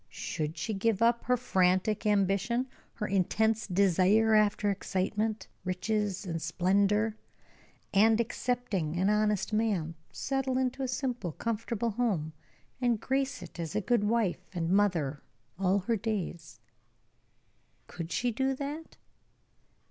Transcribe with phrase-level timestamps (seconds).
[0.09, 2.65] Should she give up her frantic ambition,
[2.95, 7.15] her intense desire after excitement, riches, and splendor,
[7.93, 12.33] and, accepting an honest man, settle in a simple, comfortable home,
[12.81, 15.21] and grace it as a good wife and mother
[15.59, 16.59] all her days?
[17.85, 18.97] Could she do that?